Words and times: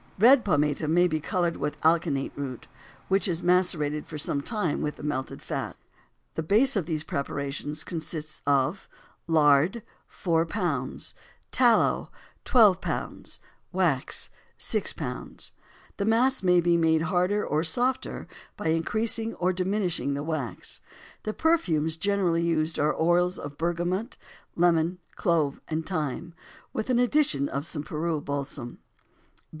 Red 0.17 0.43
pomatum 0.43 0.89
may 0.95 1.07
be 1.07 1.19
colored 1.19 1.57
with 1.57 1.79
alkanet 1.81 2.31
root, 2.35 2.65
which 3.07 3.27
is 3.27 3.43
macerated 3.43 4.07
for 4.07 4.17
some 4.17 4.41
time 4.41 4.81
with 4.81 4.95
the 4.95 5.03
melted 5.03 5.43
fat. 5.43 5.77
The 6.33 6.41
base 6.41 6.75
of 6.75 6.87
these 6.87 7.03
preparations 7.03 7.83
consists 7.83 8.41
of: 8.47 8.89
Lard 9.27 9.83
4 10.07 10.43
lb. 10.47 11.13
Tallow 11.51 12.09
12 12.45 12.81
lb. 12.81 13.39
Wax 13.71 14.31
6 14.57 14.93
lb. 14.93 15.51
The 15.97 16.05
mass 16.05 16.41
may 16.41 16.59
be 16.61 16.77
made 16.77 17.03
harder 17.03 17.45
or 17.45 17.63
softer 17.63 18.25
by 18.57 18.69
increasing 18.69 19.35
or 19.35 19.53
diminishing 19.53 20.15
the 20.15 20.23
wax. 20.23 20.81
The 21.21 21.33
perfumes 21.35 21.95
generally 21.95 22.41
used 22.41 22.79
are 22.79 22.99
oils 22.99 23.37
of 23.37 23.55
bergamot, 23.55 24.17
lemon, 24.55 24.97
clove, 25.15 25.61
and 25.67 25.85
thyme, 25.85 26.33
with 26.73 26.89
an 26.89 26.97
addition 26.97 27.47
of 27.47 27.67
some 27.67 27.83
Peru 27.83 28.19
balsam. 28.19 28.79